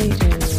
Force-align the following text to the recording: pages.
pages. 0.00 0.49